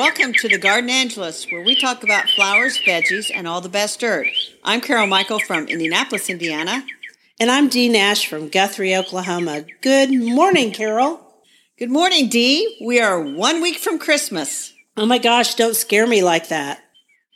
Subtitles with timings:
[0.00, 4.28] Welcome to the Gardenangelists, where we talk about flowers, veggies, and all the best dirt.
[4.64, 6.86] I'm Carol Michel from Indianapolis, Indiana.
[7.38, 9.66] And I'm Dee Nash from Guthrie, Oklahoma.
[9.82, 11.20] Good morning, Carol.
[11.78, 12.78] Good morning, Dee.
[12.82, 14.72] We are one week from Christmas.
[14.96, 16.82] Oh my gosh, don't scare me like that.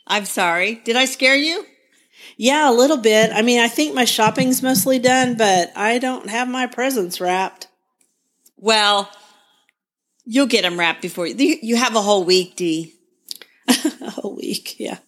[0.07, 0.81] I'm sorry.
[0.85, 1.67] Did I scare you?
[2.35, 3.31] Yeah, a little bit.
[3.31, 7.67] I mean, I think my shopping's mostly done, but I don't have my presents wrapped.
[8.57, 9.11] Well,
[10.25, 11.57] you'll get them wrapped before you.
[11.61, 12.95] You have a whole week, Dee.
[13.67, 14.99] a whole week, yeah.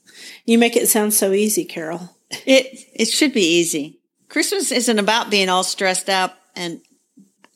[0.46, 2.16] You make it sound so easy, Carol.
[2.46, 4.00] It it should be easy.
[4.30, 6.82] Christmas isn't about being all stressed out and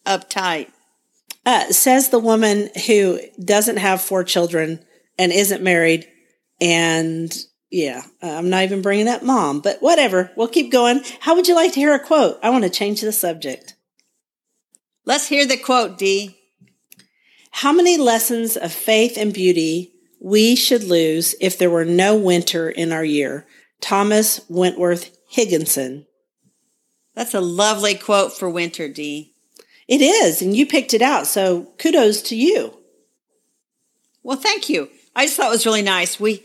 [0.05, 0.69] uptight.
[1.45, 4.79] Uh, says the woman who doesn't have four children
[5.17, 6.07] and isn't married.
[6.61, 7.35] And
[7.71, 10.31] yeah, I'm not even bringing up mom, but whatever.
[10.35, 11.01] We'll keep going.
[11.19, 12.39] How would you like to hear a quote?
[12.43, 13.75] I want to change the subject.
[15.03, 16.37] Let's hear the quote, Dee.
[17.61, 22.67] How many lessons of faith and beauty we should lose if there were no winter
[22.67, 23.45] in our year?
[23.79, 26.07] Thomas Wentworth Higginson.
[27.13, 29.35] That's a lovely quote for winter, Dee.
[29.87, 32.79] It is, and you picked it out, so kudos to you.
[34.23, 34.89] Well, thank you.
[35.15, 36.19] I just thought it was really nice.
[36.19, 36.43] We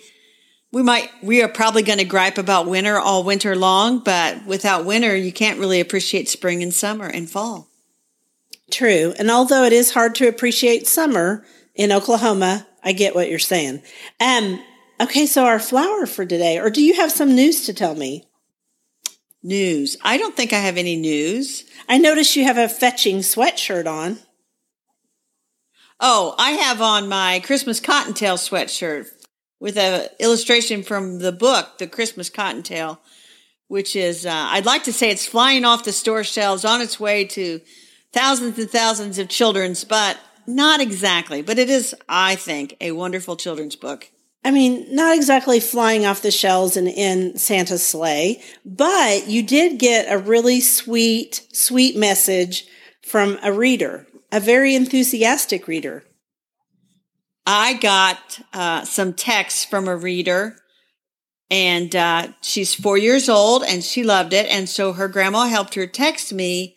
[0.70, 4.84] we might we are probably going to gripe about winter all winter long, but without
[4.84, 7.70] winter, you can't really appreciate spring and summer and fall.
[8.70, 9.14] True.
[9.18, 13.82] And although it is hard to appreciate summer in Oklahoma, I get what you're saying.
[14.20, 14.62] Um
[15.00, 18.28] okay, so our flower for today, or do you have some news to tell me?
[19.42, 19.96] News.
[20.02, 21.64] I don't think I have any news.
[21.88, 24.18] I notice you have a fetching sweatshirt on.
[26.00, 29.06] Oh, I have on my Christmas cottontail sweatshirt
[29.60, 33.00] with a illustration from the book, The Christmas Cottontail,
[33.68, 37.00] which is, uh, I'd like to say it's flying off the store shelves on its
[37.00, 37.60] way to
[38.16, 41.42] thousands and thousands of children's, but not exactly.
[41.42, 44.10] But it is, I think, a wonderful children's book.
[44.44, 49.78] I mean, not exactly flying off the shelves and in Santa's sleigh, but you did
[49.78, 52.66] get a really sweet, sweet message
[53.02, 56.04] from a reader a very enthusiastic reader.
[57.46, 60.56] I got uh, some texts from a reader,
[61.48, 64.46] and uh, she's four years old and she loved it.
[64.50, 66.75] And so her grandma helped her text me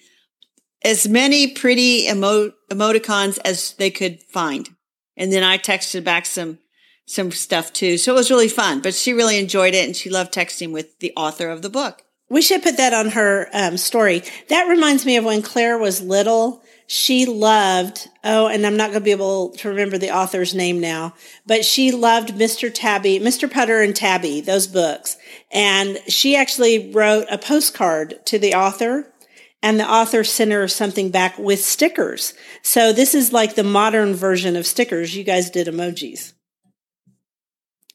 [0.83, 4.69] as many pretty emo- emoticons as they could find.
[5.17, 6.59] And then I texted back some
[7.05, 7.97] some stuff too.
[7.97, 10.99] So it was really fun, but she really enjoyed it and she loved texting with
[10.99, 12.03] the author of the book.
[12.29, 14.21] We should put that on her um, story.
[14.49, 19.01] That reminds me of when Claire was little she loved, oh, and I'm not going
[19.01, 21.13] to be able to remember the author's name now,
[21.45, 22.73] but she loved Mr.
[22.73, 23.49] Tabby, Mr.
[23.49, 25.15] Putter and Tabby, those books.
[25.51, 29.13] And she actually wrote a postcard to the author
[29.61, 32.33] and the author sent her something back with stickers.
[32.61, 35.15] So this is like the modern version of stickers.
[35.15, 36.33] You guys did emojis.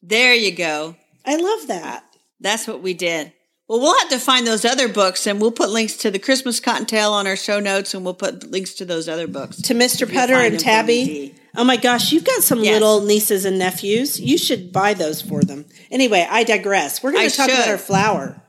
[0.02, 0.96] There you go.
[1.24, 2.04] I love that.
[2.40, 3.32] That's what we did.
[3.66, 6.60] Well, we'll have to find those other books and we'll put links to the Christmas
[6.60, 9.62] Cottontail on our show notes and we'll put links to those other books.
[9.62, 10.12] To Mr.
[10.12, 11.34] Putter and Tabby.
[11.56, 12.74] Oh my gosh, you've got some yes.
[12.74, 14.20] little nieces and nephews.
[14.20, 15.64] You should buy those for them.
[15.90, 17.02] Anyway, I digress.
[17.02, 17.58] We're going to talk should.
[17.58, 18.42] about our flower.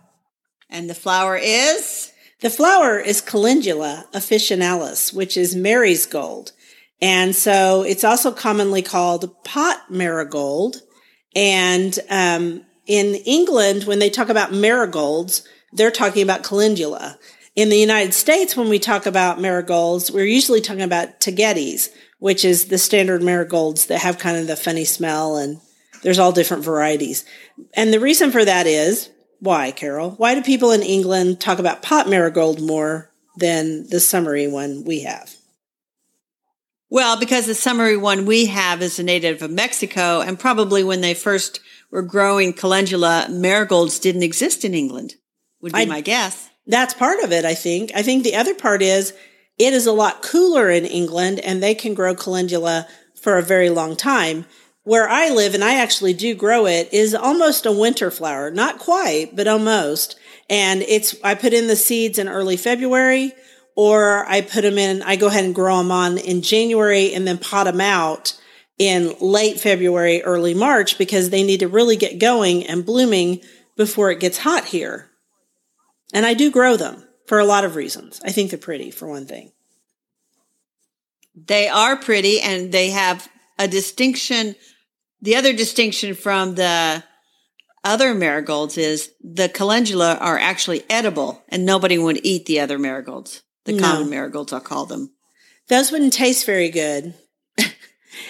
[0.69, 2.11] And the flower is?
[2.41, 6.51] The flower is Calendula officinalis, which is Mary's gold.
[7.01, 10.81] And so it's also commonly called pot marigold.
[11.35, 17.17] And um, in England, when they talk about marigolds, they're talking about calendula.
[17.55, 22.43] In the United States, when we talk about marigolds, we're usually talking about tagetes, which
[22.43, 25.59] is the standard marigolds that have kind of the funny smell and
[26.03, 27.25] there's all different varieties.
[27.73, 29.09] And the reason for that is
[29.39, 30.11] why, Carol?
[30.11, 35.01] Why do people in England talk about pot marigold more than the summery one we
[35.01, 35.35] have?
[36.89, 41.01] Well, because the summery one we have is a native of Mexico, and probably when
[41.01, 41.59] they first
[41.91, 45.15] were growing calendula, marigolds didn't exist in England,
[45.61, 46.49] would be I, my guess.
[46.67, 47.91] That's part of it, I think.
[47.95, 49.13] I think the other part is
[49.57, 53.69] it is a lot cooler in England and they can grow calendula for a very
[53.69, 54.45] long time.
[54.85, 58.49] Where I live, and I actually do grow it, is almost a winter flower.
[58.49, 60.17] Not quite, but almost.
[60.49, 63.33] And it's, I put in the seeds in early February
[63.75, 67.27] or I put them in, I go ahead and grow them on in January and
[67.27, 68.39] then pot them out
[68.77, 73.41] in late February, early March, because they need to really get going and blooming
[73.75, 75.09] before it gets hot here.
[76.13, 78.21] And I do grow them for a lot of reasons.
[78.23, 79.51] I think they're pretty, for one thing.
[81.35, 83.27] They are pretty and they have
[83.59, 84.55] a distinction.
[85.25, 87.03] The other distinction from the
[87.83, 93.41] other marigolds is the calendula are actually edible and nobody would eat the other marigolds.
[93.63, 93.81] The no.
[93.81, 95.15] common marigolds, I'll call them.
[95.67, 97.15] Those wouldn't taste very good.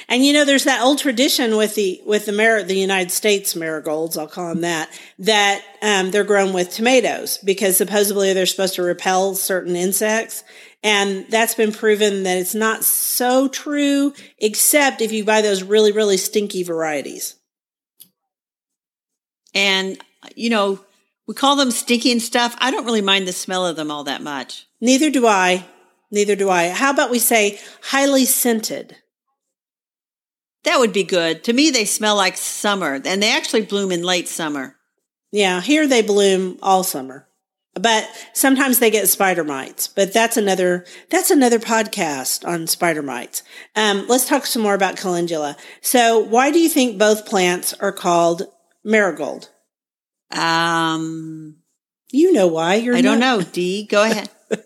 [0.07, 3.55] And you know, there's that old tradition with the with the mar- the United States
[3.55, 4.89] marigolds, I'll call them that,
[5.19, 10.43] that um, they're grown with tomatoes because supposedly they're supposed to repel certain insects,
[10.85, 15.91] and that's been proven that it's not so true, except if you buy those really
[15.91, 17.35] really stinky varieties.
[19.55, 19.97] And
[20.35, 20.79] you know,
[21.27, 22.55] we call them stinky and stuff.
[22.59, 24.67] I don't really mind the smell of them all that much.
[24.79, 25.65] Neither do I.
[26.11, 26.69] Neither do I.
[26.69, 28.95] How about we say highly scented?
[30.65, 31.43] That would be good.
[31.45, 34.75] To me, they smell like summer, and they actually bloom in late summer.
[35.31, 37.27] Yeah, here they bloom all summer.
[37.77, 43.43] But sometimes they get spider mites, but that's another, that's another podcast on spider mites.
[43.75, 45.57] Um, let's talk some more about calendula.
[45.81, 48.43] So why do you think both plants are called
[48.85, 49.49] marigold?
[50.31, 51.57] Um,
[52.11, 52.75] You know why.
[52.75, 53.45] You're I don't not- know.
[53.51, 54.29] Dee, go ahead.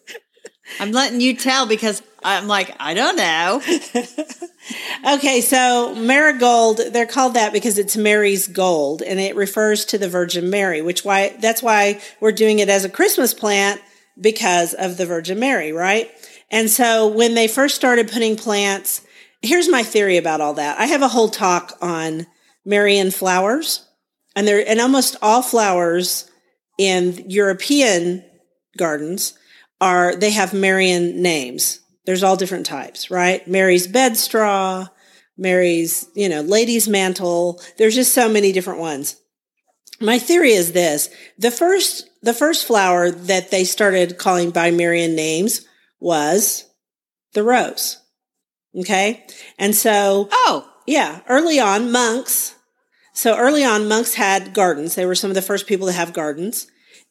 [0.80, 3.62] I'm letting you tell because I'm like, I don't know.
[5.08, 10.10] Okay, so marigold, they're called that because it's Mary's gold and it refers to the
[10.10, 13.82] Virgin Mary, which why that's why we're doing it as a Christmas plant
[14.20, 16.12] because of the Virgin Mary, right?
[16.52, 19.02] And so when they first started putting plants,
[19.42, 20.78] here's my theory about all that.
[20.78, 22.28] I have a whole talk on
[22.66, 23.88] Marian flowers
[24.36, 26.30] and there and almost all flowers
[26.78, 28.24] in European
[28.78, 29.34] gardens
[29.82, 31.80] are they have Marian names.
[32.10, 33.48] There's all different types, right?
[33.48, 34.90] Mary's bedstraw,
[35.38, 37.62] Mary's, you know, lady's mantle.
[37.78, 39.16] There's just so many different ones.
[40.02, 41.12] My theory is this.
[41.38, 45.68] The first, the first flower that they started calling by Marian names
[46.00, 46.66] was
[47.34, 48.02] the rose.
[48.76, 49.24] Okay.
[49.60, 52.56] And so Oh, yeah, early on, monks.
[53.14, 54.96] So early on, monks had gardens.
[54.96, 56.66] They were some of the first people to have gardens.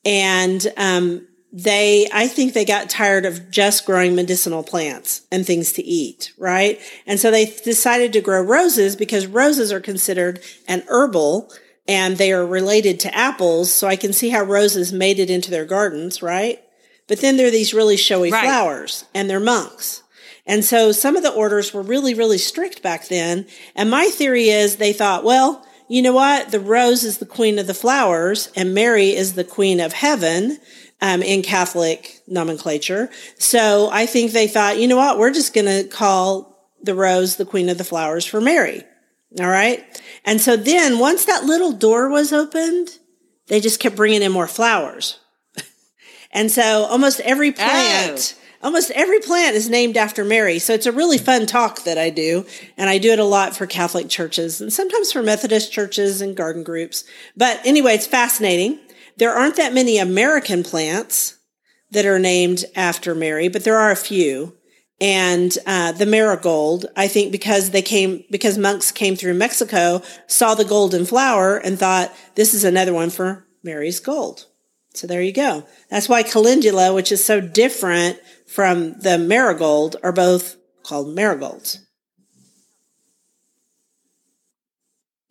[0.05, 5.73] And um, they, I think they got tired of just growing medicinal plants and things
[5.73, 6.79] to eat, right?
[7.07, 11.51] And so they decided to grow roses because roses are considered an herbal
[11.87, 13.75] and they are related to apples.
[13.75, 16.63] So I can see how roses made it into their gardens, right?
[17.07, 18.45] But then there are these really showy Right.
[18.45, 20.03] flowers and they're monks.
[20.47, 23.47] And so some of the orders were really, really strict back then.
[23.75, 26.51] And my theory is they thought, well, you know what?
[26.51, 30.59] The rose is the queen of the flowers and Mary is the queen of heaven.
[31.01, 33.09] Um, in Catholic nomenclature.
[33.39, 35.17] So I think they thought, you know what?
[35.17, 38.83] We're just going to call the rose the queen of the flowers for Mary.
[39.39, 39.85] All right.
[40.25, 42.99] And so then once that little door was opened,
[43.49, 45.19] they just kept bringing in more flowers.
[46.33, 50.59] and so almost every plant, almost every plant is named after Mary.
[50.59, 52.47] So it's a really fun talk that I do.
[52.77, 56.37] And I do it a lot for Catholic churches and sometimes for Methodist churches and
[56.37, 57.05] garden groups.
[57.37, 58.79] But anyway, it's fascinating.
[59.19, 61.39] There aren't that many American plants
[61.91, 64.55] that are named after Mary, but there are a few.
[65.01, 70.55] And uh, the marigold, I think, because they came, because monks came through Mexico, saw
[70.55, 74.47] the golden flower and thought, this is another one for Mary's gold.
[74.95, 75.65] So there you go.
[75.91, 81.81] That's why calendula, which is so different from the marigold, are both called marigolds.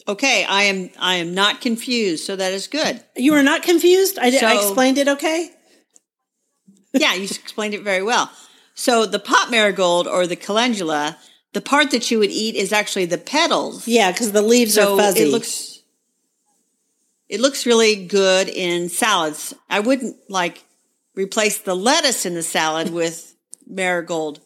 [0.08, 0.46] Okay.
[0.46, 0.90] I am.
[1.00, 2.26] I am not confused.
[2.26, 3.04] So that is good.
[3.16, 4.18] You are not confused?
[4.20, 5.52] I, did, I explained it okay?
[6.94, 8.32] Yeah, you explained it very well.
[8.74, 11.18] So the pot marigold or the calendula,
[11.54, 13.88] the part that you would eat is actually the petals.
[13.88, 15.24] Yeah, because the leaves so are fuzzy.
[15.24, 15.82] it looks.
[17.30, 19.54] It looks really good in salads.
[19.70, 20.64] I wouldn't like
[21.16, 23.36] replace the lettuce in the salad with
[23.68, 24.40] marigold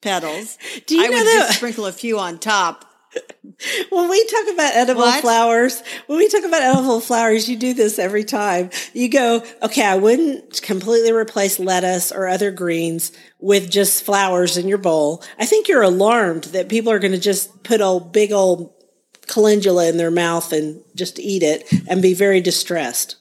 [0.00, 0.56] petals.
[0.86, 2.86] Do you I know would that- just sprinkle a few on top.
[3.90, 5.20] When we talk about edible What?
[5.20, 8.70] flowers, when we talk about edible flowers, you do this every time.
[8.92, 14.66] You go, okay, I wouldn't completely replace lettuce or other greens with just flowers in
[14.66, 15.22] your bowl.
[15.38, 18.72] I think you're alarmed that people are going to just put a big old
[19.28, 23.16] calendula in their mouth and just eat it and be very distressed.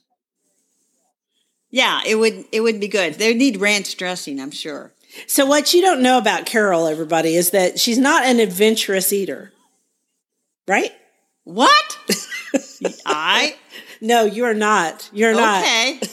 [1.70, 3.14] Yeah, it would it would be good.
[3.16, 4.92] They need ranch dressing, I'm sure.
[5.28, 9.52] So what you don't know about Carol, everybody, is that she's not an adventurous eater.
[10.72, 10.92] Right?
[11.44, 11.98] What?
[13.06, 13.56] I
[14.00, 15.10] No, you're not.
[15.12, 15.64] You're not.
[15.64, 16.00] okay.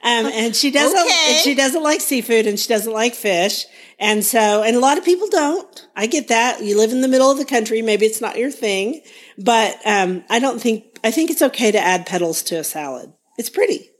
[0.00, 1.24] Um, and she doesn't, Okay.
[1.34, 3.66] and she doesn't like seafood and she doesn't like fish.
[3.98, 5.86] And so, and a lot of people don't.
[5.96, 6.62] I get that.
[6.62, 7.82] You live in the middle of the country.
[7.82, 9.02] Maybe it's not your thing,
[9.36, 13.12] but, um, I don't think, I think it's okay to add petals to a salad.
[13.38, 13.90] It's pretty.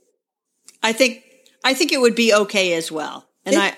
[0.81, 1.21] I think
[1.65, 3.27] I think it would be okay as well.
[3.45, 3.73] And It- I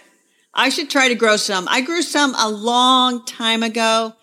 [0.53, 1.67] I should try to grow some.
[1.69, 4.13] I grew some a long time ago,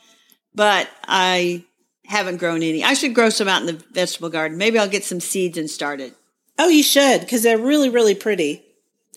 [0.54, 1.64] but I
[2.06, 2.82] haven't grown any.
[2.82, 4.58] I should grow some out in the vegetable garden.
[4.58, 6.14] Maybe I'll get some seeds and start it.
[6.58, 8.64] Oh, you should because they're really, really pretty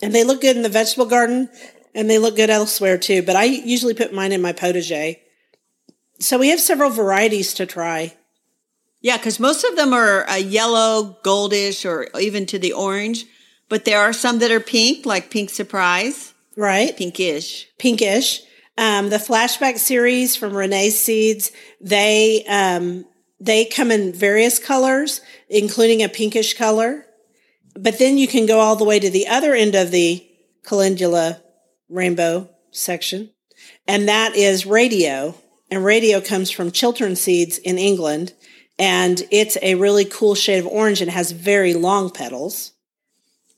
[0.01, 1.49] and they look good in the vegetable garden
[1.93, 3.23] and they look good elsewhere too.
[3.23, 5.17] But I usually put mine in my potager
[6.19, 8.15] So we have several varieties to try.
[9.01, 13.25] Yeah, because most of them are a yellow, goldish, or even to the orange.
[13.67, 16.33] But there are some that are pink, like Pink Surprise.
[16.55, 16.95] Right.
[16.95, 17.67] Pinkish.
[17.79, 18.41] Pinkish.
[18.77, 23.05] Um, the flashback series from Renee's Seeds, they, um,
[23.39, 27.05] they come in various colors, including a pinkish color.
[27.75, 30.27] But then you can go all the way to the other end of the
[30.63, 31.41] calendula
[31.89, 33.31] rainbow section.
[33.87, 35.35] And that is radio.
[35.69, 38.33] And radio comes from Chiltern Seeds in England.
[38.77, 42.73] And it's a really cool shade of orange and has very long petals.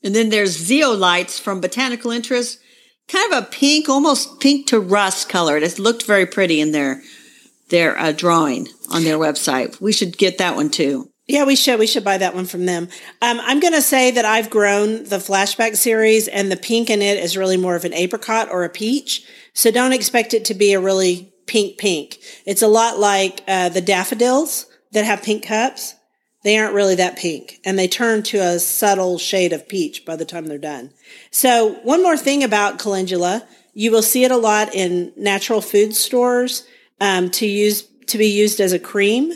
[0.02, 2.60] And then there's Zeolights from Botanical Interest,
[3.08, 5.56] kind of a pink, almost pink to rust color.
[5.56, 7.02] It looked very pretty in their
[7.70, 9.80] their uh, drawing on their website.
[9.80, 11.10] We should get that one too.
[11.26, 11.78] Yeah, we should.
[11.78, 12.88] We should buy that one from them.
[13.22, 17.00] Um, I'm going to say that I've grown the flashback series, and the pink in
[17.00, 19.26] it is really more of an apricot or a peach.
[19.54, 22.18] So don't expect it to be a really pink pink.
[22.44, 25.94] It's a lot like uh, the daffodils that have pink cups.
[26.44, 30.14] They aren't really that pink, and they turn to a subtle shade of peach by
[30.14, 30.92] the time they're done.
[31.30, 35.96] So one more thing about calendula, you will see it a lot in natural food
[35.96, 36.66] stores
[37.00, 39.32] um, to use to be used as a cream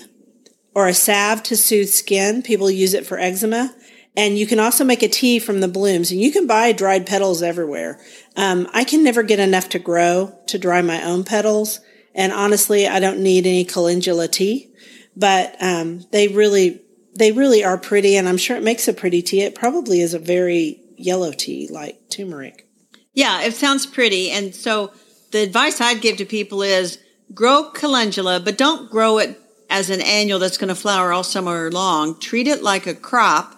[0.74, 2.42] or a salve to soothe skin.
[2.42, 3.74] People use it for eczema.
[4.14, 7.06] And you can also make a tea from the blooms and you can buy dried
[7.06, 8.00] petals everywhere.
[8.36, 11.80] Um, I can never get enough to grow to dry my own petals.
[12.14, 14.70] And honestly, I don't need any calendula tea,
[15.16, 16.82] but, um, they really,
[17.14, 18.16] they really are pretty.
[18.16, 19.42] And I'm sure it makes a pretty tea.
[19.42, 22.66] It probably is a very yellow tea like turmeric.
[23.14, 24.30] Yeah, it sounds pretty.
[24.30, 24.92] And so
[25.32, 26.98] the advice I'd give to people is
[27.34, 31.70] grow calendula, but don't grow it as an annual that's going to flower all summer
[31.70, 32.18] long.
[32.18, 33.54] Treat it like a crop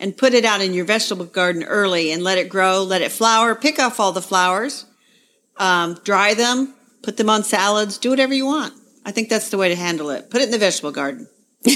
[0.00, 3.12] and put it out in your vegetable garden early and let it grow, let it
[3.12, 4.84] flower, pick off all the flowers,
[5.58, 8.74] um, dry them, put them on salads, do whatever you want.
[9.04, 10.30] I think that's the way to handle it.
[10.30, 11.28] Put it in the vegetable garden.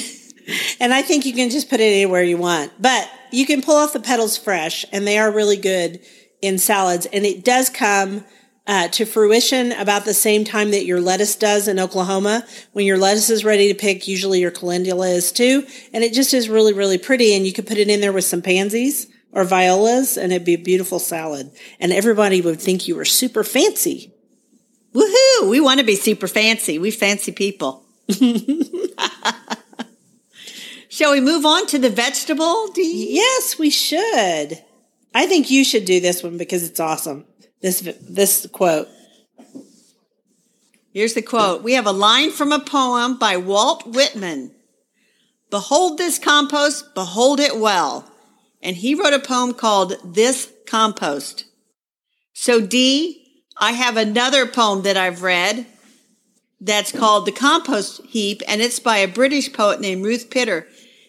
[0.80, 3.76] and I think you can just put it anywhere you want, but you can pull
[3.76, 6.00] off the petals fresh and they are really good
[6.42, 7.06] in salads.
[7.06, 8.24] And it does come
[8.66, 12.44] uh, to fruition about the same time that your lettuce does in Oklahoma.
[12.72, 15.66] When your lettuce is ready to pick, usually your calendula is too.
[15.92, 17.34] And it just is really, really pretty.
[17.34, 20.54] And you could put it in there with some pansies or violas and it'd be
[20.54, 21.50] a beautiful salad.
[21.78, 24.12] And everybody would think you were super fancy.
[24.94, 25.50] Woohoo!
[25.50, 26.78] We want to be super fancy.
[26.78, 27.84] We fancy people.
[30.96, 32.68] Shall we move on to the vegetable?
[32.68, 33.08] Dee?
[33.10, 34.64] Yes, we should.
[35.14, 37.26] I think you should do this one because it's awesome.
[37.60, 38.88] This this quote.
[40.94, 41.62] Here's the quote.
[41.62, 44.52] We have a line from a poem by Walt Whitman.
[45.50, 48.10] Behold this compost, behold it well.
[48.62, 51.44] And he wrote a poem called This Compost.
[52.32, 55.66] So Dee, I have another poem that I've read
[56.58, 60.66] that's called The Compost Heap, and it's by a British poet named Ruth Pitter.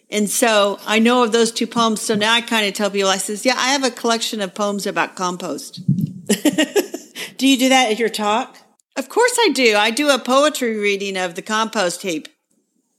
[0.09, 2.01] And so I know of those two poems.
[2.01, 4.55] So now I kind of tell people, I says, yeah, I have a collection of
[4.55, 5.81] poems about compost.
[7.37, 8.57] do you do that at your talk?
[8.95, 9.75] Of course I do.
[9.75, 12.29] I do a poetry reading of the compost heap.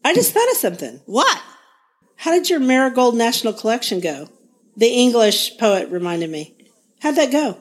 [0.04, 1.00] I just thought of something.
[1.06, 1.42] What?
[2.16, 4.28] How did your Marigold National Collection go?
[4.76, 6.56] The English poet reminded me.
[7.00, 7.58] How'd that go?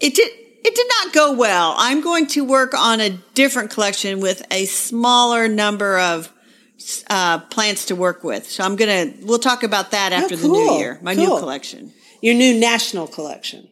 [0.00, 0.30] It did.
[0.64, 1.74] It did not go well.
[1.78, 6.32] I'm going to work on a different collection with a smaller number of
[7.10, 8.48] uh, plants to work with.
[8.48, 9.12] So I'm gonna.
[9.22, 10.52] We'll talk about that after oh, cool.
[10.52, 10.98] the new year.
[11.02, 11.24] My cool.
[11.24, 11.92] new collection.
[12.20, 13.68] Your new national collection.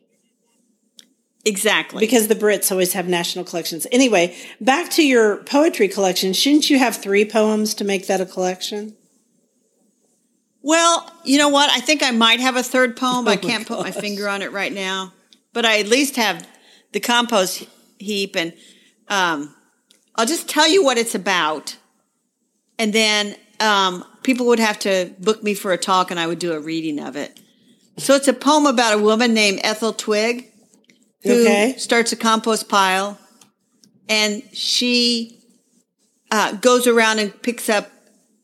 [1.45, 2.01] Exactly.
[2.01, 3.87] Because the Brits always have national collections.
[3.93, 6.33] Anyway, back to your poetry collection.
[6.33, 8.97] Shouldn't you have three poems to make that a collection?
[10.61, 11.71] Well, you know what?
[11.71, 13.29] I think I might have a third poem.
[13.29, 15.13] Oh I can't put my finger on it right now,
[15.53, 16.47] but I at least have
[16.91, 17.65] the compost
[17.99, 18.35] heap.
[18.35, 18.53] And
[19.07, 19.55] um,
[20.17, 21.77] I'll just tell you what it's about.
[22.79, 26.39] And then um, people would have to book me for a talk and I would
[26.39, 27.39] do a reading of it.
[27.99, 30.53] So it's a poem about a woman named Ethel Twig
[31.23, 31.75] who okay.
[31.79, 33.19] starts a compost pile
[34.09, 35.41] and she
[36.31, 37.91] uh, goes around and picks up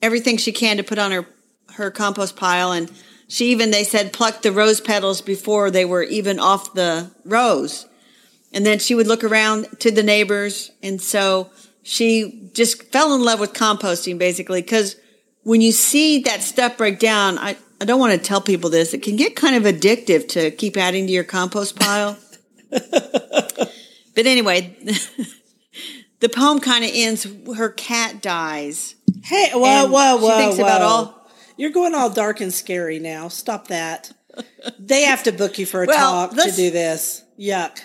[0.00, 1.26] everything she can to put on her
[1.74, 2.90] her compost pile and
[3.28, 7.86] she even they said plucked the rose petals before they were even off the rose
[8.52, 11.50] and then she would look around to the neighbors and so
[11.82, 14.96] she just fell in love with composting basically because
[15.42, 18.94] when you see that stuff break down i I don't want to tell people this.
[18.94, 22.16] It can get kind of addictive to keep adding to your compost pile.
[22.70, 23.72] but
[24.16, 24.76] anyway,
[26.20, 27.26] the poem kind of ends.
[27.56, 28.94] Her cat dies.
[29.24, 30.64] Hey, whoa, whoa, whoa, she thinks whoa.
[30.64, 33.26] About all, You're going all dark and scary now.
[33.26, 34.12] Stop that.
[34.78, 37.24] they have to book you for a well, talk to do this.
[37.36, 37.80] Yuck.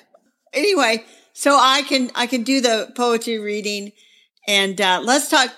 [0.54, 1.06] Anyway,
[1.38, 3.92] so I can I can do the poetry reading,
[4.48, 5.54] And uh, let's talk.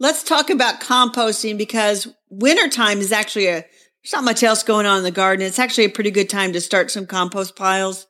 [0.00, 4.98] Let's talk about composting because wintertime is actually a there's not much else going on
[4.98, 5.46] in the garden.
[5.46, 8.08] It's actually a pretty good time to start some compost piles.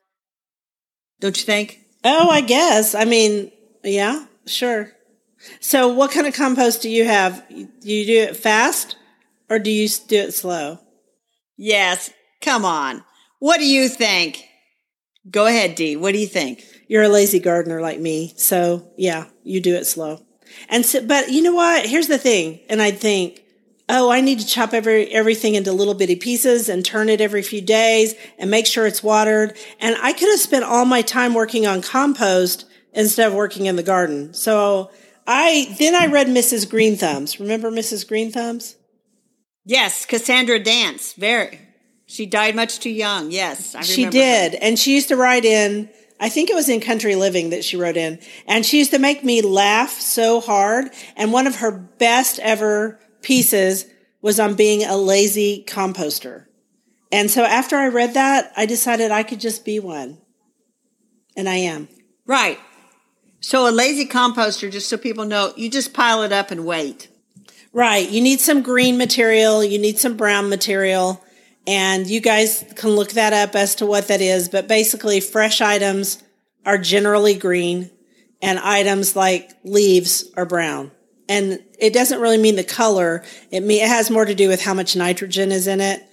[1.19, 1.79] Don't you think?
[2.03, 2.95] Oh, I guess.
[2.95, 3.51] I mean,
[3.83, 4.91] yeah, sure.
[5.59, 7.47] So, what kind of compost do you have?
[7.49, 8.95] Do you do it fast
[9.47, 10.79] or do you do it slow?
[11.55, 12.09] Yes.
[12.41, 13.03] Come on.
[13.37, 14.43] What do you think?
[15.29, 15.97] Go ahead, Dee.
[15.97, 16.63] What do you think?
[16.87, 18.33] You're a lazy gardener like me.
[18.37, 20.21] So, yeah, you do it slow.
[20.69, 21.85] And so, but you know what?
[21.85, 22.59] Here's the thing.
[22.69, 23.43] And I think,
[23.89, 27.41] oh, I need to chop every, everything into little bitty pieces and turn it every
[27.41, 29.57] few days and make sure it's watered.
[29.79, 33.75] And I could have spent all my time working on compost instead of working in
[33.75, 34.33] the garden.
[34.33, 34.91] So
[35.27, 36.69] I, then I read Mrs.
[36.69, 37.39] Green Thumbs.
[37.39, 38.07] Remember Mrs.
[38.07, 38.75] Green Thumbs?
[39.65, 41.15] Yes, Cassandra Danz.
[41.15, 41.59] Very.
[42.05, 43.31] She died much too young.
[43.31, 44.59] Yes, she did, her.
[44.61, 45.89] and she used to write in.
[46.19, 48.99] I think it was in Country Living that she wrote in, and she used to
[48.99, 50.89] make me laugh so hard.
[51.15, 53.85] And one of her best ever pieces
[54.21, 56.45] was on being a lazy composter.
[57.11, 60.19] And so after I read that, I decided I could just be one,
[61.35, 61.89] and I am.
[62.25, 62.59] Right.
[63.41, 67.09] So a lazy composter, just so people know, you just pile it up and wait.
[67.73, 68.09] Right.
[68.09, 69.63] You need some green material.
[69.63, 71.21] You need some brown material.
[71.67, 74.49] And you guys can look that up as to what that is.
[74.49, 76.21] But basically, fresh items
[76.65, 77.89] are generally green
[78.41, 80.91] and items like leaves are brown.
[81.27, 83.23] And it doesn't really mean the color.
[83.49, 86.03] It, mean, it has more to do with how much nitrogen is in it.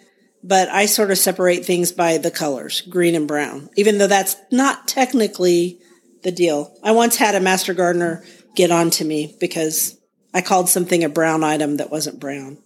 [0.43, 4.37] But I sort of separate things by the colors, green and brown, even though that's
[4.51, 5.79] not technically
[6.23, 6.77] the deal.
[6.83, 8.25] I once had a master gardener
[8.57, 9.97] get on to me because
[10.35, 12.59] I called something a brown item that wasn't brown.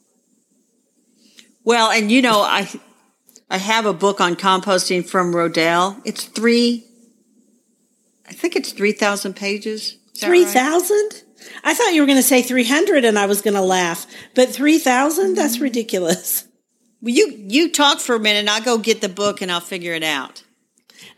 [1.67, 2.71] Well, and you know, I
[3.51, 6.01] I have a book on composting from Rodale.
[6.05, 6.87] It's three,
[8.27, 9.99] I think it's three thousand pages.
[10.17, 11.11] Three thousand?
[11.13, 11.23] Right?
[11.65, 14.07] I thought you were going to say three hundred, and I was going to laugh.
[14.37, 15.35] But three thousand?
[15.35, 15.65] That's mm-hmm.
[15.65, 16.45] ridiculous.
[17.03, 18.41] Well, you you talk for a minute.
[18.41, 20.45] and I'll go get the book and I'll figure it out.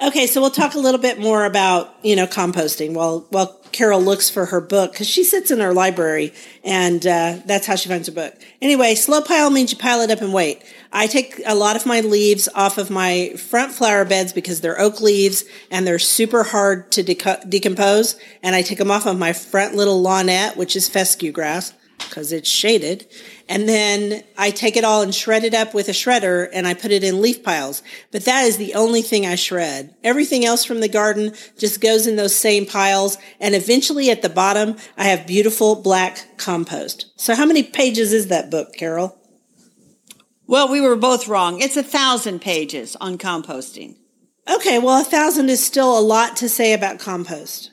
[0.01, 4.01] Okay, so we'll talk a little bit more about you know composting while while Carol
[4.01, 6.33] looks for her book because she sits in her library
[6.63, 8.33] and uh, that's how she finds a book.
[8.63, 10.63] Anyway, slow pile means you pile it up and wait.
[10.93, 14.81] I take a lot of my leaves off of my front flower beds because they're
[14.81, 19.33] oak leaves and they're super hard to decompose, and I take them off of my
[19.33, 23.07] front little lawnette, which is fescue grass because it's shaded.
[23.49, 26.75] And then I take it all and shred it up with a shredder and I
[26.75, 27.83] put it in leaf piles.
[28.13, 29.95] But that is the only thing I shred.
[30.05, 33.17] Everything else from the garden just goes in those same piles.
[33.41, 37.11] And eventually at the bottom, I have beautiful black compost.
[37.17, 39.19] So how many pages is that book, Carol?
[40.47, 41.61] Well, we were both wrong.
[41.61, 43.97] It's a thousand pages on composting.
[44.51, 44.79] Okay.
[44.79, 47.71] Well, a thousand is still a lot to say about compost.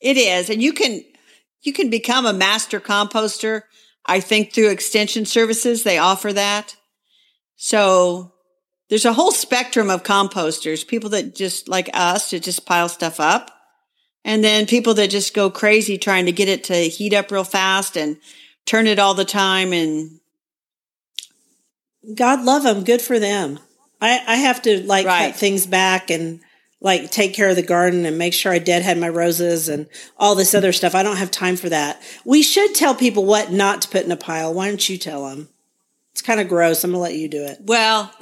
[0.00, 0.50] It is.
[0.50, 1.04] And you can,
[1.62, 3.62] you can become a master composter
[4.08, 6.76] I think through extension services, they offer that.
[7.56, 8.32] So
[8.88, 13.20] there's a whole spectrum of composters, people that just like us to just pile stuff
[13.20, 13.50] up.
[14.24, 17.44] And then people that just go crazy trying to get it to heat up real
[17.44, 18.16] fast and
[18.66, 19.72] turn it all the time.
[19.72, 20.20] And
[22.14, 22.84] God love them.
[22.84, 23.60] Good for them.
[24.00, 25.32] I, I have to like right.
[25.32, 26.40] cut things back and
[26.80, 30.34] like take care of the garden and make sure I deadhead my roses and all
[30.34, 30.94] this other stuff.
[30.94, 32.00] I don't have time for that.
[32.24, 34.54] We should tell people what not to put in a pile.
[34.54, 35.48] Why don't you tell them?
[36.12, 36.84] It's kind of gross.
[36.84, 37.58] I'm going to let you do it.
[37.62, 38.12] Well,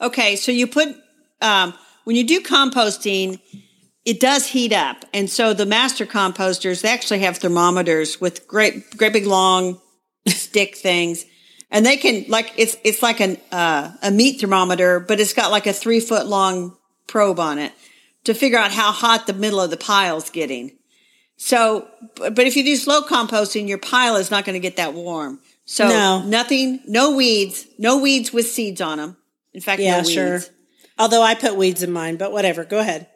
[0.00, 0.36] okay.
[0.36, 0.96] So you put,
[1.40, 3.40] um, when you do composting,
[4.04, 5.04] it does heat up.
[5.14, 9.80] And so the master composters, they actually have thermometers with great, great big long
[10.26, 11.24] stick things.
[11.70, 15.50] And they can like, it's, it's like an, uh, a meat thermometer, but it's got
[15.50, 17.72] like a three foot long probe on it
[18.24, 20.72] to figure out how hot the middle of the pile is getting.
[21.36, 24.94] So, but if you do slow composting, your pile is not going to get that
[24.94, 25.40] warm.
[25.64, 26.22] So no.
[26.22, 29.16] nothing, no weeds, no weeds with seeds on them.
[29.52, 30.40] In fact, yeah, no sure.
[30.98, 32.64] Although I put weeds in mine, but whatever.
[32.64, 33.08] Go ahead.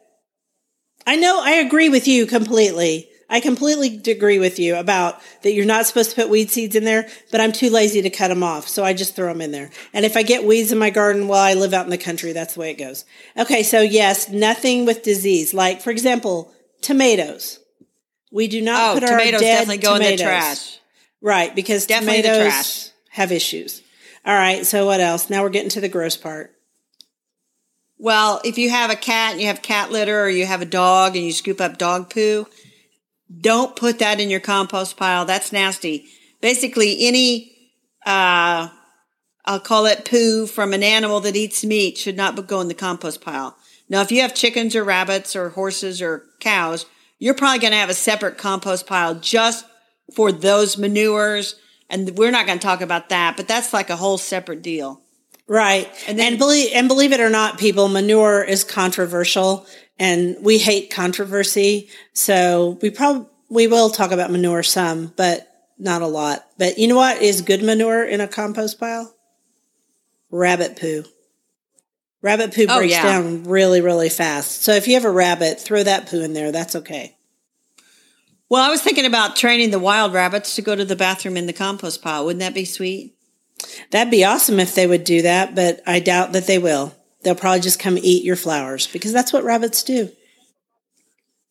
[1.06, 3.07] I know I agree with you completely.
[3.30, 6.84] I completely agree with you about that you're not supposed to put weed seeds in
[6.84, 8.68] there, but I'm too lazy to cut them off.
[8.68, 9.70] So I just throw them in there.
[9.92, 12.32] And if I get weeds in my garden while I live out in the country,
[12.32, 13.04] that's the way it goes.
[13.36, 13.62] Okay.
[13.62, 15.52] So yes, nothing with disease.
[15.52, 17.58] Like, for example, tomatoes.
[18.32, 20.10] We do not oh, put our tomatoes dead definitely go tomatoes.
[20.10, 20.78] in the trash.
[21.20, 21.54] Right.
[21.54, 23.82] Because definitely tomatoes have issues.
[24.24, 24.64] All right.
[24.64, 25.28] So what else?
[25.28, 26.54] Now we're getting to the gross part.
[27.98, 30.66] Well, if you have a cat and you have cat litter or you have a
[30.66, 32.46] dog and you scoop up dog poo,
[33.40, 35.24] don't put that in your compost pile.
[35.24, 36.06] That's nasty.
[36.40, 37.52] Basically, any,
[38.06, 38.68] uh,
[39.44, 42.74] I'll call it poo from an animal that eats meat should not go in the
[42.74, 43.56] compost pile.
[43.88, 46.86] Now, if you have chickens or rabbits or horses or cows,
[47.18, 49.64] you're probably going to have a separate compost pile just
[50.14, 51.56] for those manures.
[51.90, 55.02] And we're not going to talk about that, but that's like a whole separate deal.
[55.46, 55.88] Right.
[56.06, 59.66] And, then, and believe and believe it or not, people, manure is controversial
[59.98, 61.88] and we hate controversy.
[62.12, 66.46] So we probably we will talk about manure some, but not a lot.
[66.58, 69.14] But you know what is good manure in a compost pile?
[70.30, 71.04] Rabbit poo.
[72.20, 73.04] Rabbit poo oh, breaks yeah.
[73.04, 74.62] down really, really fast.
[74.62, 76.52] So if you have a rabbit, throw that poo in there.
[76.52, 77.16] That's okay.
[78.50, 81.46] Well, I was thinking about training the wild rabbits to go to the bathroom in
[81.46, 82.24] the compost pile.
[82.24, 83.14] Wouldn't that be sweet?
[83.90, 86.94] That'd be awesome if they would do that, but I doubt that they will.
[87.22, 90.10] They'll probably just come eat your flowers because that's what rabbits do.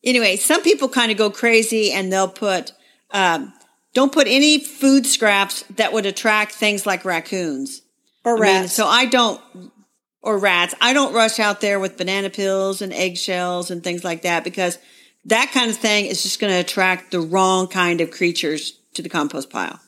[0.02, 2.72] Anyway, some people kind of go crazy and they'll put,
[3.10, 3.52] um,
[3.94, 7.82] don't put any food scraps that would attract things like raccoons
[8.24, 8.56] or rats.
[8.56, 9.40] I mean, so I don't,
[10.22, 10.74] or rats.
[10.80, 14.78] I don't rush out there with banana peels and eggshells and things like that because
[15.24, 19.02] that kind of thing is just going to attract the wrong kind of creatures to
[19.02, 19.80] the compost pile.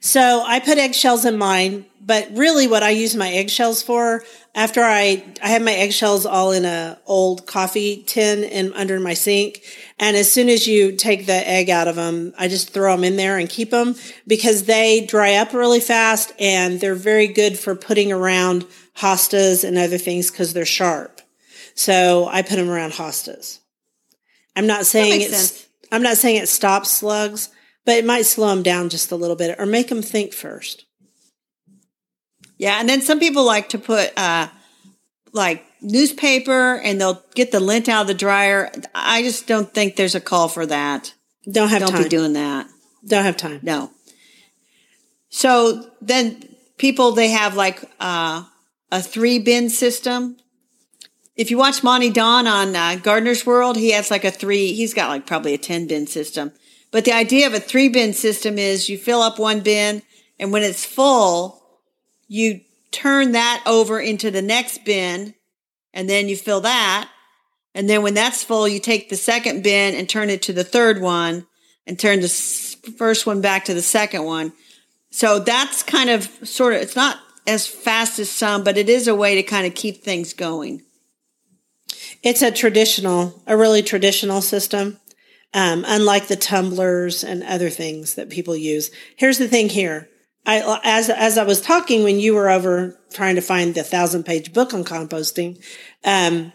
[0.00, 4.82] So I put eggshells in mine, but really what I use my eggshells for after
[4.82, 9.62] I, I have my eggshells all in a old coffee tin and under my sink.
[9.98, 13.04] And as soon as you take the egg out of them, I just throw them
[13.04, 13.94] in there and keep them
[14.26, 19.78] because they dry up really fast and they're very good for putting around hostas and
[19.78, 21.20] other things because they're sharp.
[21.74, 23.60] So I put them around hostas.
[24.56, 25.68] I'm not saying it's, sense.
[25.92, 27.50] I'm not saying it stops slugs,
[27.84, 30.86] but it might slow them down just a little bit or make them think first.
[32.60, 34.48] Yeah, and then some people like to put uh,
[35.32, 38.70] like newspaper and they'll get the lint out of the dryer.
[38.94, 41.14] I just don't think there's a call for that.
[41.50, 41.88] Don't have time.
[41.88, 42.02] don't time.
[42.02, 42.68] be doing that.
[43.06, 43.60] Don't have time.
[43.62, 43.90] No.
[45.30, 48.44] So then people they have like uh,
[48.92, 50.36] a three bin system.
[51.36, 54.74] If you watch Monty Don on uh, Gardener's World, he has like a three.
[54.74, 56.52] He's got like probably a ten bin system
[56.90, 60.02] but the idea of a three bin system is you fill up one bin
[60.38, 61.59] and when it's full,
[62.30, 62.60] you
[62.92, 65.34] turn that over into the next bin
[65.92, 67.10] and then you fill that.
[67.74, 70.62] And then when that's full, you take the second bin and turn it to the
[70.62, 71.48] third one
[71.88, 72.28] and turn the
[72.96, 74.52] first one back to the second one.
[75.10, 79.08] So that's kind of sort of, it's not as fast as some, but it is
[79.08, 80.82] a way to kind of keep things going.
[82.22, 85.00] It's a traditional, a really traditional system
[85.52, 88.92] um, unlike the tumblers and other things that people use.
[89.16, 90.09] Here's the thing here.
[90.46, 94.24] I, as, as I was talking when you were over trying to find the thousand
[94.24, 95.62] page book on composting,
[96.04, 96.52] um,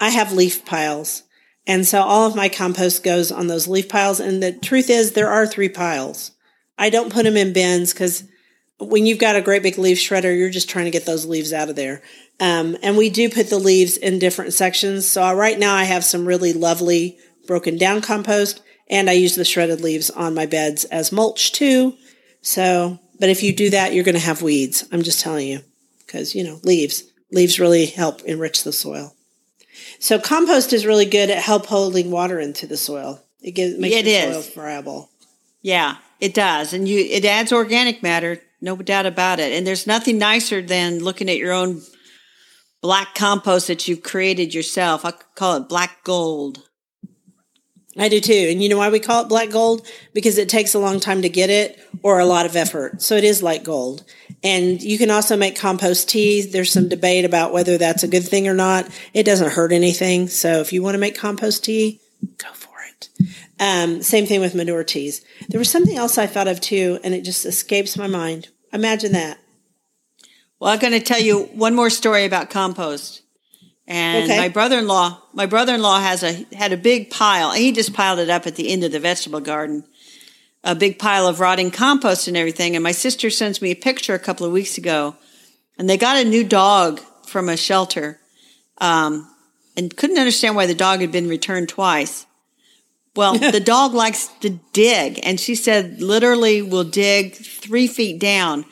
[0.00, 1.22] I have leaf piles.
[1.66, 4.20] And so all of my compost goes on those leaf piles.
[4.20, 6.32] And the truth is there are three piles.
[6.78, 8.24] I don't put them in bins because
[8.78, 11.52] when you've got a great big leaf shredder, you're just trying to get those leaves
[11.52, 12.02] out of there.
[12.40, 15.06] Um, and we do put the leaves in different sections.
[15.06, 19.44] So right now I have some really lovely broken down compost, and I use the
[19.44, 21.94] shredded leaves on my beds as mulch too.
[22.40, 24.86] So, but if you do that, you're going to have weeds.
[24.92, 25.60] I'm just telling you
[26.06, 29.14] because, you know, leaves, leaves really help enrich the soil.
[29.98, 33.22] So compost is really good at help holding water into the soil.
[33.40, 34.34] It gives, makes it the is.
[34.34, 35.10] soil friable.
[35.62, 36.72] Yeah, it does.
[36.72, 38.40] And you, it adds organic matter.
[38.60, 39.52] No doubt about it.
[39.52, 41.82] And there's nothing nicer than looking at your own
[42.80, 45.04] black compost that you've created yourself.
[45.04, 46.67] I call it black gold.
[47.98, 48.48] I do too.
[48.50, 49.86] And you know why we call it black gold?
[50.14, 53.02] Because it takes a long time to get it or a lot of effort.
[53.02, 54.04] So it is like gold.
[54.44, 56.42] And you can also make compost tea.
[56.42, 58.88] There's some debate about whether that's a good thing or not.
[59.12, 60.28] It doesn't hurt anything.
[60.28, 62.00] So if you want to make compost tea,
[62.36, 63.08] go for it.
[63.58, 65.24] Um, same thing with manure teas.
[65.48, 68.48] There was something else I thought of too, and it just escapes my mind.
[68.72, 69.38] Imagine that.
[70.60, 73.22] Well, I'm going to tell you one more story about compost.
[73.90, 74.38] And okay.
[74.38, 77.52] my brother-in-law, my brother-in-law has a had a big pile.
[77.52, 79.84] He just piled it up at the end of the vegetable garden,
[80.62, 82.76] a big pile of rotting compost and everything.
[82.76, 85.16] And my sister sends me a picture a couple of weeks ago,
[85.78, 88.20] and they got a new dog from a shelter,
[88.76, 89.26] um,
[89.74, 92.26] and couldn't understand why the dog had been returned twice.
[93.16, 98.66] Well, the dog likes to dig, and she said literally will dig three feet down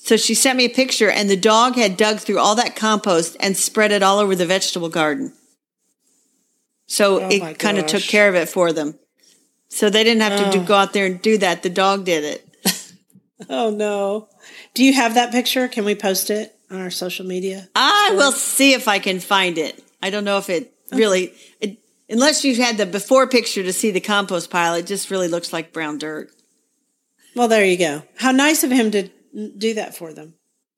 [0.00, 3.36] so she sent me a picture, and the dog had dug through all that compost
[3.40, 5.34] and spread it all over the vegetable garden.
[6.86, 8.98] So oh it kind of took care of it for them.
[9.68, 10.44] So they didn't have oh.
[10.44, 10.64] to do, oh.
[10.64, 11.62] go out there and do that.
[11.62, 12.94] The dog did it.
[13.50, 14.28] oh no.
[14.72, 15.68] Do you have that picture?
[15.68, 17.68] Can we post it on our social media?
[17.74, 19.82] I will see if I can find it.
[20.00, 20.96] I don't know if it oh.
[20.96, 25.10] really, it, unless you had the before picture to see the compost pile, it just
[25.10, 26.30] really looks like brown dirt.
[27.34, 28.04] Well, there you go.
[28.16, 29.10] How nice of him to
[29.56, 30.34] do that for them.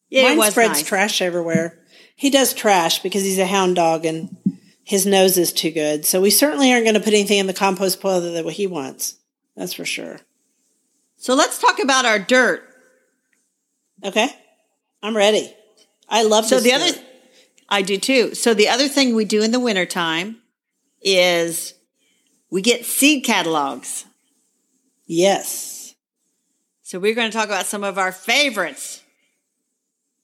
[0.09, 0.83] Yeah, Mine spreads nice.
[0.83, 1.79] trash everywhere.
[2.17, 4.37] He does trash because he's a hound dog and
[4.85, 6.05] his nose is too good.
[6.05, 9.17] So we certainly aren't going to put anything in the compost pile that he wants.
[9.57, 10.19] That's for sure.
[11.17, 12.63] So let's talk about our dirt.
[14.05, 14.29] Okay.
[15.03, 15.55] I'm ready.
[16.09, 16.81] I love so the dirt.
[16.81, 16.99] other
[17.69, 18.35] I do too.
[18.35, 20.39] So the other thing we do in the wintertime
[21.03, 21.75] is
[22.51, 24.07] we get seed catalogs.
[25.07, 25.80] Yes.
[26.91, 29.05] So we're going to talk about some of our favorites.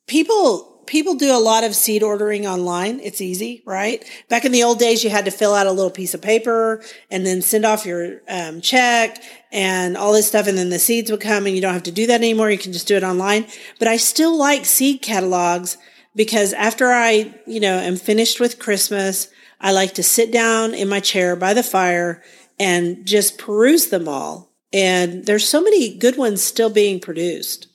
[0.09, 2.99] People people do a lot of seed ordering online.
[2.99, 4.05] It's easy, right?
[4.29, 6.83] Back in the old days, you had to fill out a little piece of paper
[7.09, 10.49] and then send off your um, check and all this stuff.
[10.49, 12.51] And then the seeds would come and you don't have to do that anymore.
[12.51, 13.47] You can just do it online.
[13.79, 15.79] But I still like seed catalogs
[16.17, 19.29] because after I, you know, am finished with Christmas,
[19.61, 22.25] I like to sit down in my chair by the fire
[22.59, 24.46] and just peruse them all.
[24.73, 27.69] And there's so many good ones still being produced.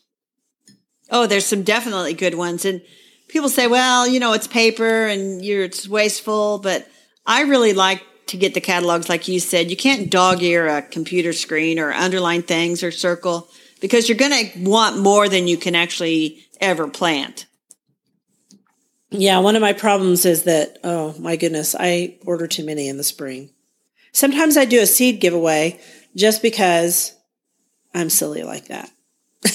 [1.10, 2.66] Oh, there's some definitely good ones.
[2.66, 2.82] And
[3.28, 6.88] people say, well, you know, it's paper and you're, it's wasteful, but
[7.26, 9.10] I really like to get the catalogs.
[9.10, 13.50] Like you said, you can't dog ear a computer screen or underline things or circle
[13.80, 17.46] because you're going to want more than you can actually ever plant.
[19.10, 22.96] Yeah, one of my problems is that, oh my goodness, I order too many in
[22.96, 23.50] the spring.
[24.14, 25.80] Sometimes I do a seed giveaway
[26.16, 27.14] just because
[27.94, 28.90] I'm silly like that.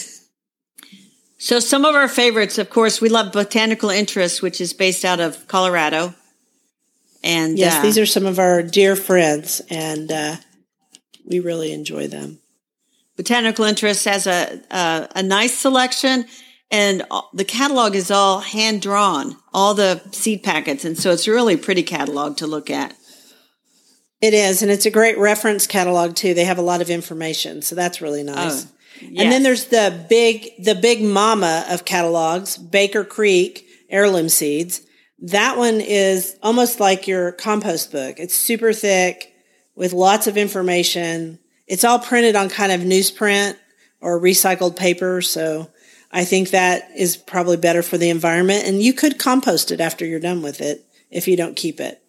[1.38, 5.20] So some of our favorites, of course, we love Botanical Interest, which is based out
[5.20, 6.12] of Colorado.
[7.22, 10.36] And yes, uh, these are some of our dear friends, and uh,
[11.24, 12.40] we really enjoy them.
[13.16, 16.24] Botanical Interest has a a, a nice selection,
[16.70, 21.32] and the catalog is all hand drawn, all the seed packets, and so it's a
[21.32, 22.96] really pretty catalog to look at.
[24.20, 26.34] It is, and it's a great reference catalog too.
[26.34, 28.64] They have a lot of information, so that's really oh, nice.
[28.64, 28.68] Oh.
[29.02, 29.22] Yes.
[29.22, 34.82] And then there's the big, the big mama of catalogs, Baker Creek heirloom seeds.
[35.18, 38.18] That one is almost like your compost book.
[38.18, 39.34] It's super thick
[39.74, 41.38] with lots of information.
[41.66, 43.56] It's all printed on kind of newsprint
[44.00, 45.20] or recycled paper.
[45.22, 45.70] So
[46.10, 48.64] I think that is probably better for the environment.
[48.64, 52.02] And you could compost it after you're done with it if you don't keep it.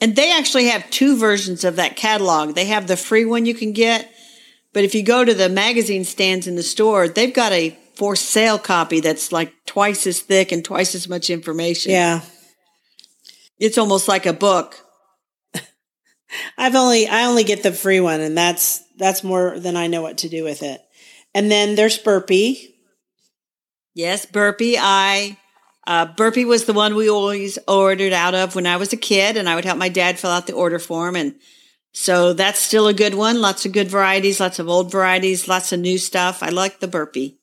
[0.00, 2.54] And they actually have two versions of that catalog.
[2.54, 4.10] They have the free one you can get
[4.74, 8.16] but if you go to the magazine stands in the store, they've got a for
[8.16, 11.92] sale copy that's like twice as thick and twice as much information.
[11.92, 12.22] Yeah.
[13.60, 14.80] It's almost like a book.
[16.58, 20.02] I've only I only get the free one and that's that's more than I know
[20.02, 20.80] what to do with it.
[21.32, 22.74] And then there's Burpee.
[23.94, 24.76] Yes, Burpee.
[24.76, 25.38] I
[25.86, 29.36] uh, Burpee was the one we always ordered out of when I was a kid,
[29.36, 31.16] and I would help my dad fill out the order form.
[31.16, 31.34] And
[31.92, 33.40] so that's still a good one.
[33.40, 36.42] Lots of good varieties, lots of old varieties, lots of new stuff.
[36.42, 37.38] I like the burpee.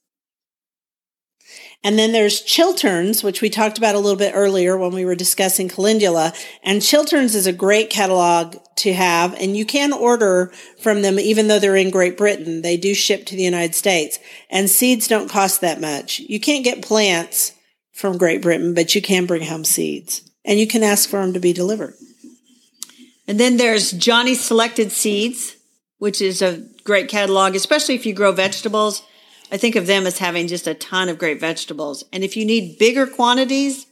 [1.84, 5.16] And then there's Chilterns, which we talked about a little bit earlier when we were
[5.16, 6.32] discussing calendula.
[6.62, 11.48] And Chilterns is a great catalog to have, and you can order from them even
[11.48, 12.62] though they're in Great Britain.
[12.62, 16.20] They do ship to the United States, and seeds don't cost that much.
[16.20, 17.54] You can't get plants
[17.92, 21.34] from Great Britain, but you can bring home seeds, and you can ask for them
[21.34, 21.94] to be delivered.
[23.28, 25.56] And then there's Johnny Selected Seeds,
[26.00, 29.04] which is a great catalog, especially if you grow vegetables.
[29.52, 32.04] I think of them as having just a ton of great vegetables.
[32.12, 33.86] And if you need bigger quantities,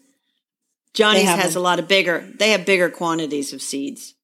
[0.93, 1.61] Johnny's has them.
[1.61, 4.15] a lot of bigger, they have bigger quantities of seeds.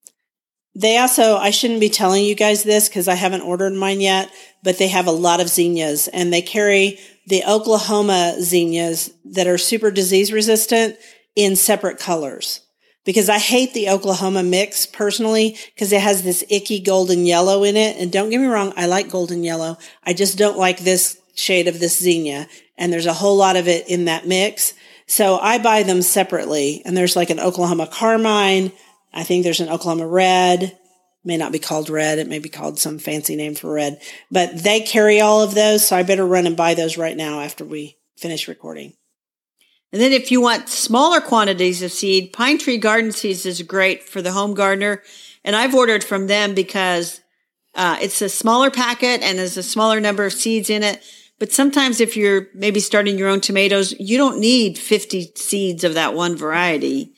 [0.74, 4.30] They also, I shouldn't be telling you guys this because I haven't ordered mine yet,
[4.64, 9.58] but they have a lot of zinnias and they carry the Oklahoma zinnias that are
[9.58, 10.98] super disease resistant
[11.36, 12.62] in separate colors
[13.06, 17.78] because I hate the Oklahoma mix personally because it has this icky golden yellow in
[17.78, 17.98] it.
[17.98, 19.78] And don't get me wrong, I like golden yellow.
[20.04, 22.48] I just don't like this shade of this zinnia.
[22.78, 24.74] And there's a whole lot of it in that mix.
[25.08, 26.82] So I buy them separately.
[26.84, 28.72] And there's like an Oklahoma carmine.
[29.14, 30.78] I think there's an Oklahoma red.
[31.26, 32.20] May not be called red.
[32.20, 34.00] It may be called some fancy name for red,
[34.32, 35.88] but they carry all of those.
[35.88, 38.94] So I better run and buy those right now after we finish recording.
[39.92, 44.22] And then if you want smaller quantities of seed, Pinetree Garden Seeds is great for
[44.22, 45.02] the home gardener.
[45.44, 47.22] And I've ordered from them because
[47.76, 51.04] uh, it's a smaller packet and there's a smaller number of seeds in it.
[51.40, 55.94] But sometimes if you're maybe starting your own tomatoes, you don't need 50 seeds of
[55.94, 57.14] that one variety.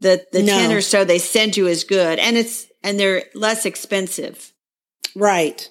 [0.00, 0.52] The, the no.
[0.52, 4.52] 10 or so they send you is good and it's, and they're less expensive.
[5.14, 5.68] Right.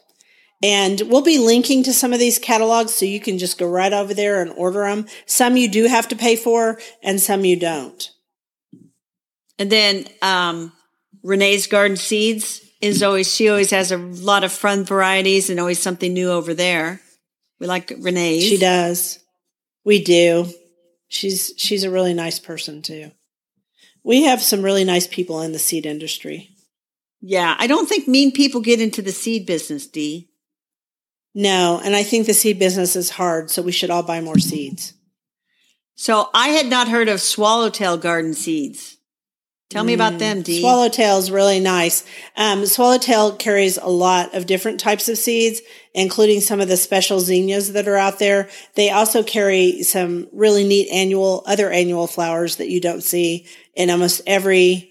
[0.63, 3.91] And we'll be linking to some of these catalogs so you can just go right
[3.91, 5.07] over there and order them.
[5.25, 8.11] Some you do have to pay for and some you don't.
[9.57, 10.71] And then, um,
[11.23, 15.79] Renee's Garden Seeds is always, she always has a lot of fun varieties and always
[15.79, 16.99] something new over there.
[17.59, 18.43] We like Renee's.
[18.43, 19.19] She does.
[19.83, 20.51] We do.
[21.07, 23.11] She's, she's a really nice person too.
[24.03, 26.50] We have some really nice people in the seed industry.
[27.21, 30.29] Yeah, I don't think mean people get into the seed business, Dee.
[31.33, 34.39] No, and I think the seed business is hard, so we should all buy more
[34.39, 34.93] seeds.
[35.95, 38.97] So I had not heard of swallowtail garden seeds.
[39.71, 40.59] Tell me about them, Dee.
[40.59, 42.03] Swallowtail is really nice.
[42.35, 45.61] Um, Swallowtail carries a lot of different types of seeds,
[45.93, 48.49] including some of the special zinnias that are out there.
[48.75, 53.89] They also carry some really neat annual, other annual flowers that you don't see in
[53.89, 54.90] almost every,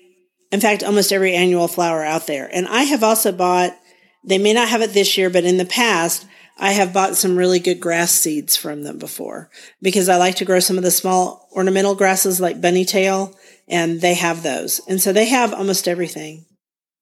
[0.52, 2.48] in fact, almost every annual flower out there.
[2.52, 3.76] And I have also bought,
[4.24, 6.26] they may not have it this year, but in the past,
[6.58, 9.48] I have bought some really good grass seeds from them before
[9.80, 13.34] because I like to grow some of the small ornamental grasses like bunny tail
[13.66, 14.80] and they have those.
[14.86, 16.44] And so they have almost everything.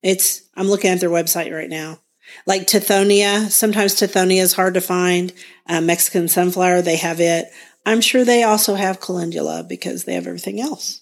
[0.02, 1.98] It's, I'm looking at their website right now.
[2.46, 5.32] Like Tithonia, sometimes Tithonia is hard to find.
[5.66, 7.46] Uh, Mexican sunflower, they have it.
[7.86, 11.00] I'm sure they also have calendula because they have everything else.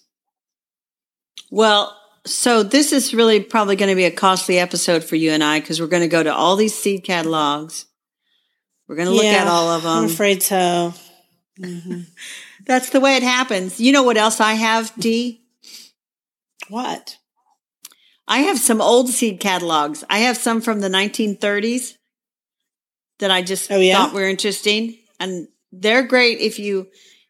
[1.51, 1.95] Well,
[2.27, 5.59] so this is really probably going to be a costly episode for you and I
[5.59, 7.85] because we're going to go to all these seed catalogs.
[8.87, 9.91] We're going to look Yeah, at all of them.
[9.91, 10.93] I'm afraid so.
[11.59, 12.05] Mhm.
[12.65, 13.79] That's the way it happens.
[13.79, 15.41] You know what else I have, Dee?
[16.69, 17.17] What?
[18.27, 20.03] I have some old seed catalogs.
[20.09, 21.93] I have some from the 1930s
[23.19, 23.95] that I just Oh, yeah?
[23.95, 24.97] thought were interesting.
[25.19, 26.87] And they're great if you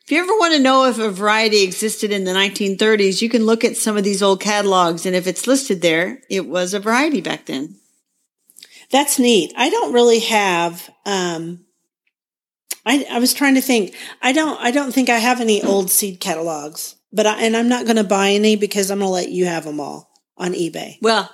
[0.07, 3.45] if you ever want to know if a variety existed in the 1930s, you can
[3.45, 6.79] look at some of these old catalogs and if it's listed there, it was a
[6.79, 7.75] variety back then.
[8.89, 9.51] That's neat.
[9.57, 11.65] I don't really have, um,
[12.85, 13.95] I, I was trying to think.
[14.21, 17.67] I don't, I don't think I have any old seed catalogs, but I, and I'm
[17.67, 20.53] not going to buy any because I'm going to let you have them all on
[20.53, 20.99] eBay.
[21.01, 21.29] Well,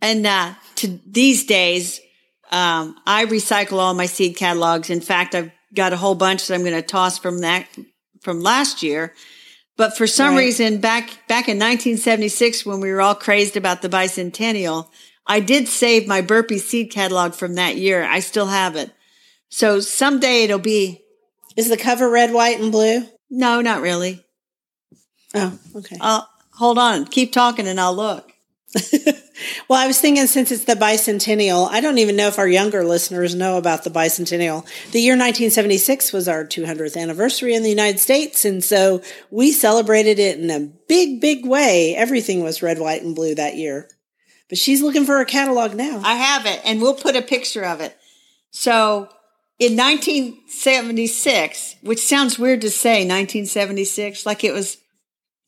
[0.00, 2.00] and uh, to these days,
[2.50, 4.88] um, I recycle all my seed catalogs.
[4.88, 7.68] In fact, I've got a whole bunch that I'm going to toss from that
[8.20, 9.14] from last year.
[9.76, 10.44] But for some Right.
[10.44, 14.88] reason, back back in 1976, when we were all crazed about the bicentennial,
[15.26, 18.04] I did save my Burpee seed catalog from that year.
[18.04, 18.90] I still have it.
[19.48, 21.02] So someday it'll be
[21.56, 23.06] Is the cover red, white, and blue?
[23.30, 24.24] no, not really.
[25.34, 25.96] Oh, okay.
[26.00, 28.29] I'll hold on, keep talking, and I'll look.
[29.68, 32.84] Well, I was thinking since it's the bicentennial, I don't even know if our younger
[32.84, 34.64] listeners know about the bicentennial.
[34.92, 38.44] The year 1976 was our 200th anniversary in the United States.
[38.44, 41.96] And so we celebrated it in a big, big way.
[41.96, 43.88] Everything was red, white, and blue that year.
[44.48, 46.00] But she's looking for a catalog now.
[46.04, 47.96] I have it, and we'll put a picture of it.
[48.50, 49.08] So
[49.60, 54.78] in 1976, which sounds weird to say, 1976, like it was,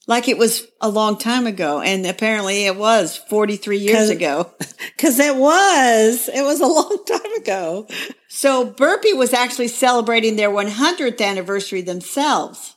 [0.09, 4.51] like it was a long time ago, and apparently it was 43 years 'Cause- ago.
[4.99, 7.87] Cause it was, it was a long time ago.
[8.29, 12.77] So Burpee was actually celebrating their 100th anniversary themselves,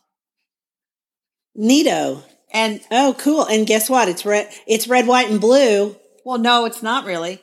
[1.57, 2.23] Neato.
[2.51, 3.45] and Oh, cool.
[3.45, 4.07] And guess what?
[4.09, 5.95] It's red, it's red, white, and blue.
[6.25, 7.41] well, no, it's not really.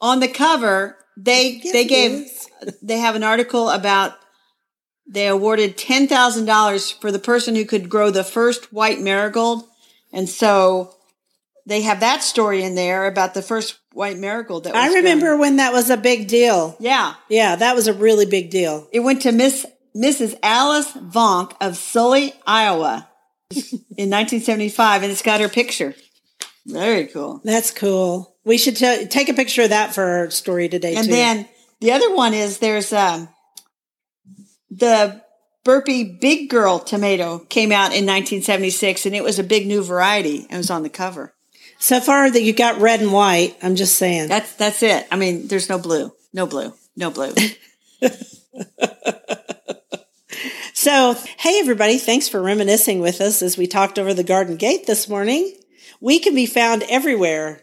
[0.00, 2.28] On the cover, they they gave
[2.82, 4.14] they have an article about
[5.06, 9.64] they awarded ten thousand dollars for the person who could grow the first white marigold,
[10.12, 10.94] and so
[11.66, 15.26] they have that story in there about the first white marigold that was I remember
[15.28, 15.40] grown.
[15.40, 16.76] when that was a big deal.
[16.80, 18.88] Yeah, Yeah, that was a really big deal.
[18.92, 20.34] it went to Miss Mrs.
[20.42, 23.08] Alice Vonk of Sully, Iowa,
[23.50, 25.94] in 1975, and it's got her picture.
[26.66, 27.40] Very cool.
[27.44, 28.34] That's cool.
[28.44, 31.12] We should t- take a picture of that for our story today, And too.
[31.12, 31.48] then
[31.80, 33.28] the other one is there's um,
[34.76, 35.22] the
[35.64, 40.46] Burpee Big Girl tomato came out in 1976, and it was a big new variety.
[40.50, 41.34] It was on the cover.
[41.78, 44.28] so far that you got red and white, I'm just saying.
[44.28, 45.06] That's that's it.
[45.10, 47.32] I mean, there's no blue, no blue, no blue.
[50.82, 54.84] So, hey everybody, thanks for reminiscing with us as we talked over the garden gate
[54.84, 55.54] this morning.
[56.00, 57.60] We can be found everywhere.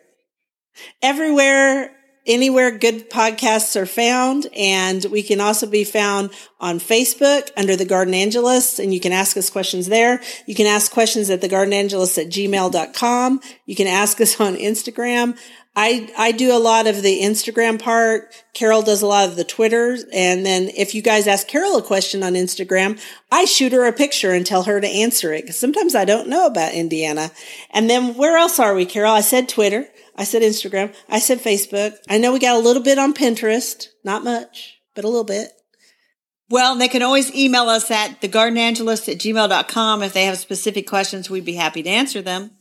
[1.02, 1.94] Everywhere,
[2.30, 4.48] anywhere good podcasts are found.
[4.56, 6.30] And we can also be found
[6.62, 8.82] on Facebook under the Gardenangelists.
[8.82, 10.22] And you can ask us questions there.
[10.46, 13.42] You can ask questions at the Gardenangelists at gmail.com.
[13.66, 15.38] You can ask us on Instagram.
[15.76, 18.34] I, I do a lot of the Instagram part.
[18.54, 19.98] Carol does a lot of the Twitter.
[20.12, 23.00] And then if you guys ask Carol a question on Instagram,
[23.32, 25.46] I shoot her a picture and tell her to answer it.
[25.46, 27.32] Cause sometimes I don't know about Indiana.
[27.72, 29.14] And then where else are we, Carol?
[29.14, 29.88] I said Twitter.
[30.20, 30.94] I said Instagram.
[31.08, 31.94] I said Facebook.
[32.10, 33.88] I know we got a little bit on Pinterest.
[34.04, 35.48] Not much, but a little bit.
[36.50, 41.30] well, they can always email us at thegardenangelist at gmail.com if they have specific questions.
[41.30, 42.52] We'd be happy to answer them.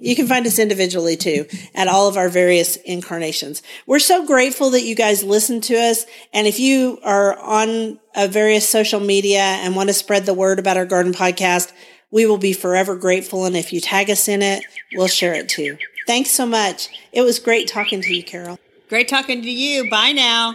[0.00, 3.62] You can find us individually too at all of our various incarnations.
[3.86, 6.06] We're so grateful that you guys listen to us.
[6.32, 10.58] And if you are on uh, various social media and want to spread the word
[10.58, 11.72] about our garden podcast,
[12.10, 13.46] We will be forever grateful.
[13.46, 15.78] And if you tag us in it, we'll share it too.
[16.06, 16.88] Thanks so much.
[17.12, 18.58] It was great talking to you, Carol.
[18.88, 19.88] Great talking to you.
[19.88, 20.54] Bye now.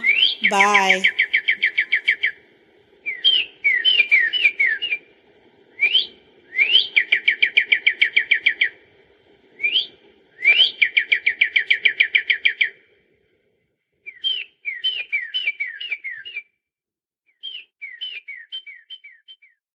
[0.50, 1.02] Bye.